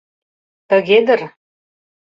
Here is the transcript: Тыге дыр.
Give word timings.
Тыге 0.69 0.97
дыр. 1.07 1.21